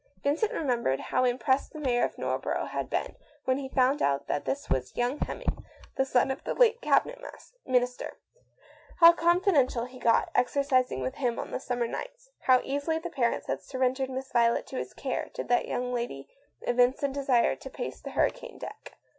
Vincent 0.23 0.51
remembered 0.51 0.99
how 0.99 1.25
impressed 1.25 1.73
the 1.73 1.79
mayor 1.79 2.03
of 2.03 2.17
Northborough 2.17 2.65
had 2.65 2.89
been 2.89 3.15
when 3.45 3.59
he 3.59 3.69
found 3.69 4.01
out 4.01 4.25
that 4.25 4.45
this 4.45 4.67
was" 4.67 4.97
young 4.97 5.19
Hemming," 5.19 5.63
the 5.95 6.05
son 6.05 6.31
of 6.31 6.43
the 6.43 6.55
late 6.55 6.81
Cab 6.81 7.03
inet 7.05 7.51
Minister. 7.67 8.17
How 8.99 9.13
confidential 9.13 9.85
he 9.85 9.99
had 9.99 10.03
got, 10.03 10.31
exercising 10.33 11.01
with 11.01 11.17
him 11.17 11.37
on 11.37 11.51
the 11.51 11.59
summer 11.59 11.85
nights. 11.87 12.31
How 12.45 12.61
easily 12.63 12.97
the 12.97 13.11
parents 13.11 13.45
had 13.45 13.61
surrendered 13.61 14.09
Miss 14.09 14.31
Violet 14.31 14.65
to 14.69 14.77
his 14.77 14.95
care, 14.95 15.29
did 15.35 15.49
that 15.49 15.67
young 15.67 15.93
lady 15.93 16.27
evince 16.61 17.03
a 17.03 17.07
desire 17.07 17.55
to 17.57 17.69
pace 17.69 18.01
the 18.01 18.09
hurricane 18.09 18.57
deck. 18.57 18.93